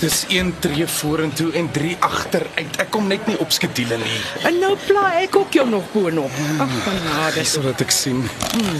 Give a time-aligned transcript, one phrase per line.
[0.00, 2.76] Dis een tree vorentoe en drie agteruit.
[2.80, 4.20] Ek kom net nie op skedule nie.
[4.48, 6.38] En nou pla ek ook jou nog boonop.
[6.56, 7.34] Ag, genade.
[7.36, 8.22] Dis wat ek sien.
[8.54, 8.78] Hmm.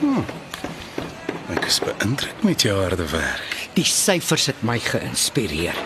[0.00, 0.24] Hmm.
[1.52, 3.58] Ek is beïndruk met jou harde werk.
[3.76, 5.76] Die syfers het my geïnspireer.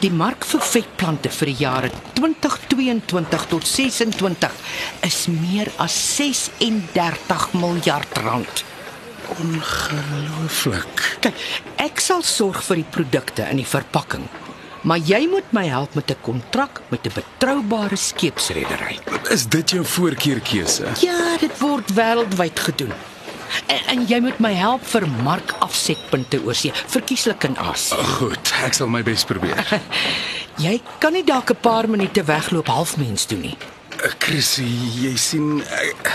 [0.00, 4.56] Die mark vir vetplante vir die jare 2022 tot 26
[5.04, 8.64] is meer as 36 miljard rand.
[9.40, 11.18] Ongelooflik.
[11.20, 11.34] Kyk,
[11.82, 14.26] ek sal sorg vir die produkte in die verpakking.
[14.86, 18.98] Maar jy moet my help met 'n kontrak met 'n betroubare skeepsredery.
[19.30, 20.86] Is dit jou voorkeurkeuse?
[21.00, 22.92] Ja, dit word wêreldwyd gedoen.
[23.66, 27.94] En, en jy moet my help vir markafsetpunte oorsee, verkieslik in Asië.
[28.18, 29.80] Goed, ek sal my bes probeer.
[30.66, 33.56] Jy kan nie dalk 'n paar minute wegloop halfmens toe nie.
[34.18, 34.68] Chrissy,
[35.02, 36.12] jy sien ek...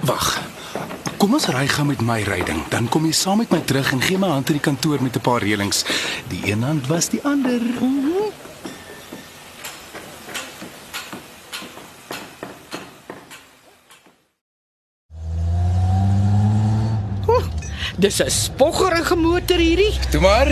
[0.00, 0.38] Wag.
[1.28, 4.00] Kom ons ry gaan met my ryding, dan kom jy saam met my terug en
[4.00, 5.84] gee my hand in die kantoor met 'n paar reëlings.
[6.32, 7.60] Die een hand was die ander.
[17.98, 19.98] Dis 'n spoggerige motor hierdie.
[20.10, 20.46] Toe maar,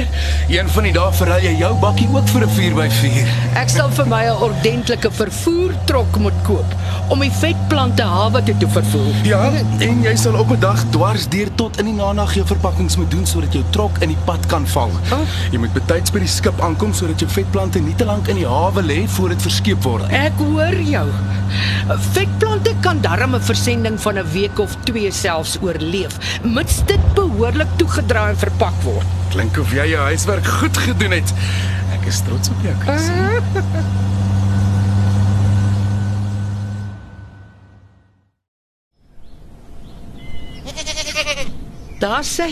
[0.49, 3.29] een van die dae verruil jy jou bakkie ook vir 'n 4x4.
[3.55, 6.75] Ek sal vir my 'n ordentlike vervoertrok moet koop
[7.09, 9.15] om die vetplante hawe toe te vervoer.
[9.23, 12.97] Ja, en jy sal op 'n dag dwars deur tot in die nanag jou verpakkings
[12.97, 14.91] moet doen sodat jou trok in die pad kan val.
[15.13, 15.19] Oh.
[15.51, 18.47] Jy moet betyds by die skip aankom sodat jou vetplante nie te lank in die
[18.47, 20.11] hawe lê voor dit verskeep word.
[20.11, 21.07] Ek hoor jou.
[22.13, 27.01] Vetplante kan darm 'n versending van 'n week of 2 selfs oorleef, mits dit
[27.37, 29.15] behoorlik toegedra en verpak word.
[29.35, 31.33] Klink of jy jou huiswerk goed gedoen het.
[31.99, 33.13] Ek is trots op jou, Chrissy.
[42.01, 42.49] Daar sê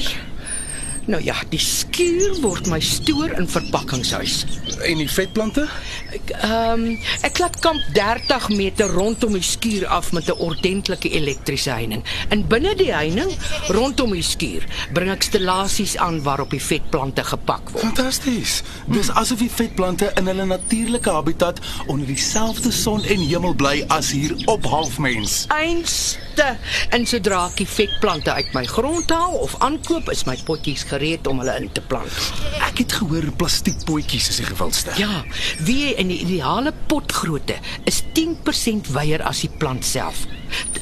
[1.07, 4.45] Nou ja, die skuur word my stoor in verpakkingshuis.
[4.89, 5.67] En die vetplante?
[6.15, 6.85] Ek ehm um,
[7.27, 12.05] ek laat kamp 30 meter rondom die skuur af met 'n ordentlike elektriese heining.
[12.29, 13.31] En binne die heining
[13.69, 17.85] rondom die skuur bring ek stellasies aan waarop die vetplante gepak word.
[17.85, 18.63] Fantasties.
[18.87, 24.11] Dis asof die vetplante in hulle natuurlike habitat onder dieselfde son en hemel bly as
[24.11, 25.45] hier op halfmens.
[25.49, 26.57] Einste.
[26.91, 31.27] En sodra ek die vetplante uit my grond haal of aankoop, is my potjies gereed
[31.27, 32.21] om hulle in te plant.
[32.65, 34.95] Ek het gehoor plastiekpotjies is die gewildste.
[35.01, 35.23] Ja,
[35.67, 40.25] wie in die ideale potgrootte is 10% wyer as die plant self.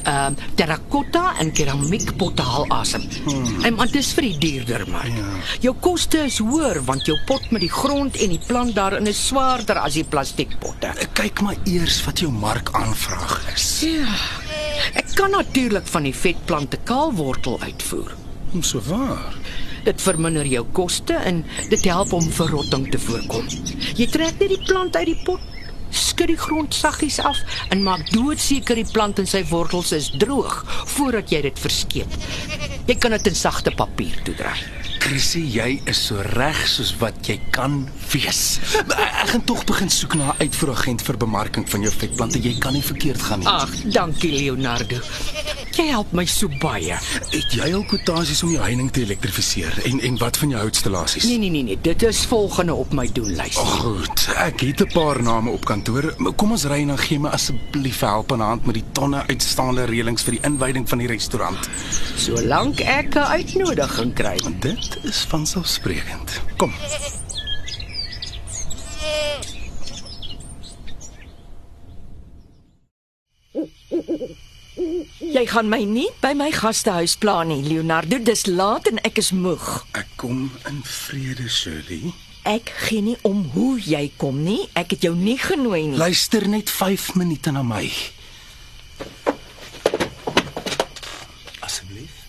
[0.03, 3.05] Ehm uh, terrakotta en keramiekpotte haal asem.
[3.25, 3.63] Hmm.
[3.65, 5.07] En want dit is vir die duurder maar.
[5.09, 5.31] Ja.
[5.65, 9.21] Jou koste is hoër want jou pot met die grond en die plant daarin is
[9.27, 10.93] swaarder as die plastiekpotte.
[11.17, 13.69] Kyk maar eers wat jou markaanvraag is.
[13.87, 14.19] Ja.
[14.93, 18.13] Ek kan natuurlik van die vetplante kaalwortel uitvoer.
[18.61, 19.33] So waar.
[19.83, 23.49] Dit verminder jou koste en dit help om verrotting te voorkom.
[23.99, 25.41] Jy trek net die plant uit die pot,
[25.93, 27.41] skud die grond saggies af
[27.73, 30.61] en maak doodseker die plant en sy wortels is droog
[30.95, 32.17] voordat jy dit verskeep.
[32.87, 34.82] Jy kan dit in sagte papier toedraai.
[35.13, 38.57] Chrissy, jy is so reg soos wat jy kan wees.
[38.81, 42.41] Ek gaan tog begin soek na 'n uitvoeragent vir bemarking van jou vetplante.
[42.41, 43.47] Jy kan nie verkeerd gaan nie.
[43.47, 44.97] Ag, dankie Leonardo.
[45.73, 46.93] Jy help my so baie.
[47.33, 51.25] Het jy al kwotasies om jou heining te elektrifiseer en en wat van jou houtstellasies?
[51.25, 53.57] Nee nee nee nee, dit is volgende op my doellys.
[53.57, 56.13] Oh, goed, ek het 'n paar name op kantoor.
[56.35, 59.85] Kom ons ry en dan gee my asseblief help aan hand met die tonne uitstaande
[59.85, 61.69] reëlings vir die inwyding van die restaurant.
[62.17, 64.37] Solank ek 'n uitnodiging kry.
[64.59, 66.41] Dit is vanselfsprekend.
[66.57, 66.73] Kom.
[75.33, 78.19] Jy gaan my nie by my gastehuis pla nie, Leonardo.
[78.19, 79.65] Dis laat en ek is moeg.
[79.97, 82.13] Ek kom in vrede, Shirley.
[82.47, 84.67] Ek gee nie om hoe jy kom nie.
[84.75, 85.99] Ek het jou nie genooi nie.
[85.99, 87.87] Luister net 5 minute na my.
[91.63, 92.23] Asseblief.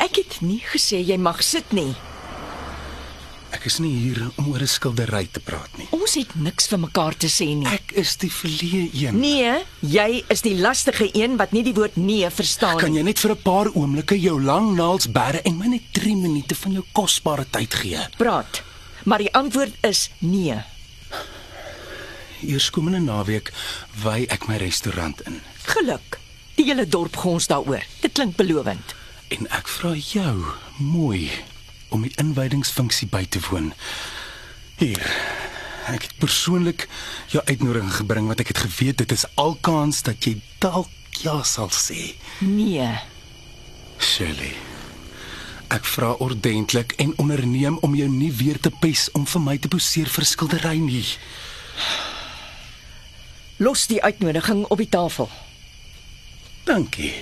[0.00, 1.92] Ek het nie gesê jy mag sit nie.
[3.50, 5.86] Ek is nie hier om oor 'n skildery te praat nie.
[5.90, 7.66] Ons het niks vir mekaar te sê nie.
[7.66, 9.18] Ek is die verleë een.
[9.20, 12.98] Nee, jy is die lastige een wat nie die woord nee verstaan Kan nie.
[12.98, 16.54] jy net vir 'n paar oomblikke jou lang naels bære en my net 3 minute
[16.54, 17.98] van jou kosbare tyd gee?
[18.16, 18.62] Praat.
[19.04, 20.54] Maar die antwoord is nee.
[22.42, 23.52] Eerskomende naweek
[24.02, 25.40] wy ek my restaurant in.
[25.64, 26.18] Geluk.
[26.56, 27.82] Die hele dorp gons daaroor.
[28.00, 28.94] Dit klink belovend.
[29.28, 30.44] En ek vra jou
[30.78, 31.30] mooi
[31.90, 33.72] om die inwydingsfunksie by te woon.
[34.80, 35.04] Hier.
[35.90, 36.86] Ek het persoonlik
[37.32, 40.90] jou uitnodiging gebring want ek het geweet dit is alkans dat jy dalk
[41.24, 42.14] ja sal sê.
[42.44, 42.88] Nee.
[43.98, 44.54] Shirley.
[45.70, 49.70] Ek vra ordentlik en onderneem om jou nie weer te pes om vir my te
[49.70, 51.06] poseer vir skildery nie.
[53.60, 55.30] Los die uitnodiging op die tafel.
[56.66, 57.12] Dankie.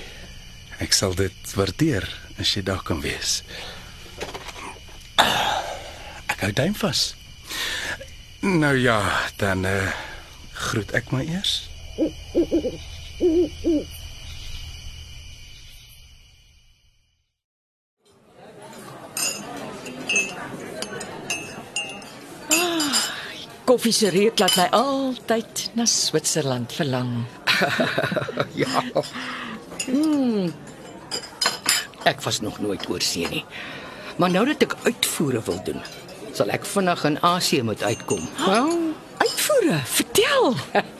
[0.78, 2.06] Ek sal dit waardeer
[2.38, 3.42] as jy daar kan wees.
[6.38, 7.00] Ek hou duim vas.
[8.46, 9.00] Nou ja,
[9.40, 9.88] dan uh,
[10.54, 11.66] groet ek maar eers.
[23.66, 27.16] Koffie se reuk laat my altyd na Switserland verlang.
[28.62, 28.86] Ja.
[29.90, 30.52] Mm.
[32.06, 33.44] Ek was nog nooit oor see nie.
[34.22, 35.82] Maar nou dat ek uitvoere wil doen,
[36.38, 38.28] sal ek vinnig in Asië moet uitkom.
[38.46, 38.74] Wel,
[39.18, 40.54] Uitvoere, vertel.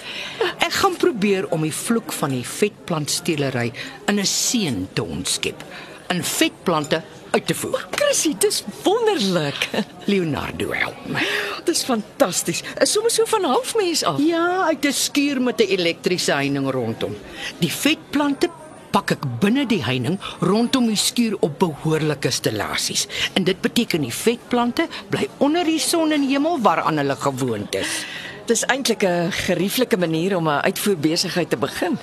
[0.67, 3.71] ek gaan probeer om die vloek van die vetplantsteelery
[4.11, 5.63] in 'n seën te ontskep.
[6.11, 7.87] In vetplante uit te voer.
[7.95, 9.69] Chrissy, dis wonderlik.
[10.11, 11.23] Leonardo help my.
[11.65, 12.65] Dis fantasties.
[12.81, 14.19] Is sommer so van halfmens af.
[14.19, 17.15] Ja, uit 'n skuur met 'n elektriese heining rondom.
[17.59, 18.51] Die vetplante
[18.91, 23.07] pak ek binne die heining rondom die skuur op behoorlike stellasies.
[23.35, 28.05] En dit beteken die vetplante bly onder die son en hemel waaraan hulle gewoond is.
[28.49, 31.99] Dis eintlik 'n gerieflike manier om 'n uitvoerbesigheid te begin.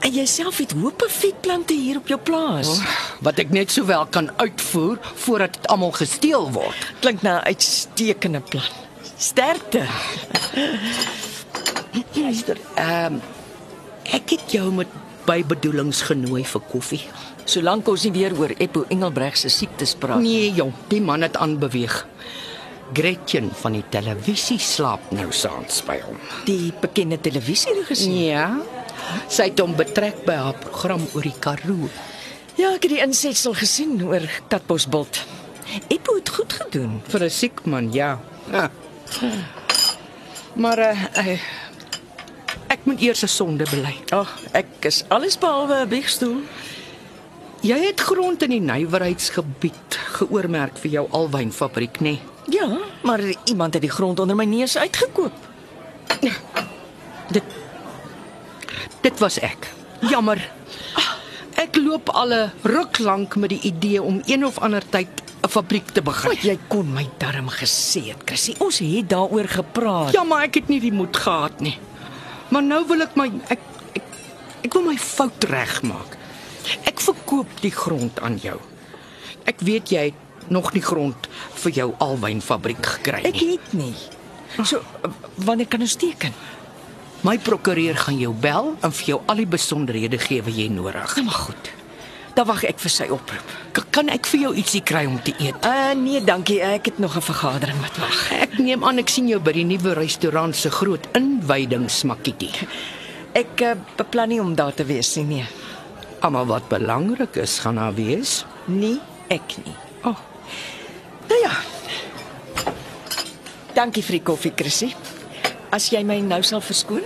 [0.00, 2.68] En jouself het hoope vetplante hier op jou plaas.
[2.68, 2.84] Oh.
[3.20, 6.92] Wat ek net sowel kan uitvoer voordat dit almal gesteel word.
[7.00, 8.68] Klink na 'n uitstekende plan.
[9.16, 9.86] Sterkte.
[12.12, 13.22] Luister, ehm um,
[14.02, 14.88] ek het jou met
[15.26, 17.02] bybedoelings genooi vir koffie.
[17.44, 20.22] Solank ons nie weer oor Eppo Engelbreg se siektes praat.
[20.22, 22.06] Nee, jong, die man het aanbeweeg.
[22.94, 26.18] Gretchen van die televisie slaap nou saans by hom.
[26.48, 28.12] Die bekende televisieregisseur.
[28.12, 28.48] Ja.
[29.28, 31.88] Sy het hom betrek by haar program oor die Karoo.
[32.54, 35.24] Ja, ek het die insetsel gesien oor Katbosbult.
[35.88, 37.00] Eppo het goed gedoen.
[37.08, 38.20] Vir 'n siek man, ja.
[38.52, 38.70] ja.
[40.54, 41.40] Maar uh, uh,
[42.84, 43.96] moet eers 'n sonde bely.
[44.08, 46.40] Ag, oh, ek is alles behalwe 'n biegstoel.
[47.60, 52.02] Jy het grond in die nywerheidsgebied geoormerk vir jou alwynfabriek, nê?
[52.02, 52.20] Nee?
[52.48, 55.32] Ja, maar iemand het die grond onder my neus uitgekoop.
[57.30, 57.42] Dit
[59.04, 59.68] Dit was ek.
[60.00, 60.40] Jammer.
[61.60, 65.08] Ek loop al 'n ruk lank met die idee om een of ander tyd
[65.44, 66.30] 'n fabriek te begin.
[66.30, 68.54] Wat jy kon my darm gesê het, Chrissy.
[68.58, 70.12] Ons het daaroor gepraat.
[70.12, 71.78] Ja, maar ek het nie die moed gehad nie.
[72.54, 73.62] Maar nou wil ek my ek
[73.98, 74.18] ek,
[74.68, 76.14] ek wil my fout regmaak.
[76.86, 78.60] Ek verkoop die grond aan jou.
[79.50, 81.26] Ek weet jy het nog nie grond
[81.64, 83.32] vir jou alwynfabriek gekry nie.
[83.32, 83.94] Ek het nie.
[84.62, 84.84] So
[85.42, 86.36] wanneer kan ons teken?
[87.26, 91.16] My prokureur gaan jou bel en vir jou al die besonderhede gee wat jy nodig.
[91.18, 91.72] Nou maar goed.
[92.34, 93.52] Dan wag ek vir sy oproep.
[93.72, 95.54] K kan ek vir jou ietsie kry om te eet?
[95.62, 96.60] Uh nee, dankie.
[96.62, 98.32] Ek het nog 'n vergadering wat wag.
[98.32, 102.50] Ek neem aan ek sien jou by die nuwe restaurant se groot inwydingsmakkie.
[103.34, 105.24] Ek uh, beplan nie om daar te wees nie.
[105.24, 105.46] Nee.
[106.20, 108.44] Almal wat belangrik is gaan daar wees.
[108.66, 109.74] Nie ek nie.
[110.04, 110.16] Oh,
[111.28, 111.52] Nou ja.
[113.74, 114.92] Dankie vir die koffie, Chrissy.
[115.74, 117.02] As jy my nou sal verskoon.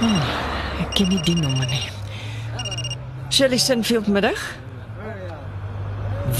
[0.00, 0.26] Oh,
[0.80, 1.86] ek ken nie die nommer nie.
[3.30, 4.40] Shirley Sinfield middag.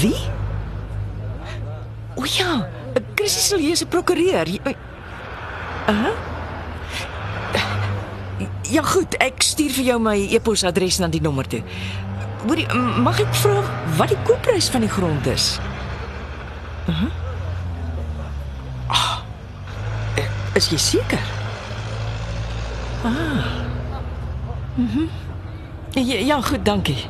[0.01, 0.17] Wie?
[2.15, 2.67] O ja,
[3.21, 4.47] Chrissy hier se prokureur.
[5.87, 6.09] Uh?
[8.71, 11.59] Ja goed, ek stuur vir jou my e-posadres na die nommer toe.
[12.45, 12.65] Hoorie,
[13.03, 13.59] mag ek vra
[13.99, 15.59] wat die koopprys van die grond is?
[16.87, 17.11] Uh -huh.
[18.87, 19.21] ah,
[20.55, 21.40] is jy seker?
[23.03, 23.43] Ah.
[24.75, 25.09] Mhm.
[25.91, 27.05] Ja, ja, goed, dankie.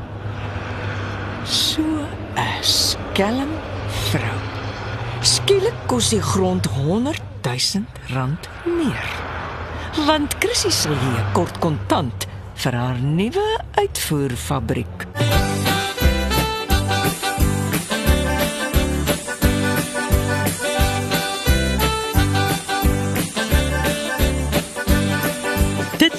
[1.43, 1.81] So
[2.35, 3.49] 'n skelm
[3.87, 4.39] vrou.
[5.21, 9.29] Skielik kos die grond 100 000 rand meer
[10.07, 12.27] want Chrissy sal hier kort kontant
[12.63, 13.47] vir haar nuwe
[13.81, 15.30] uitvoerfabriek.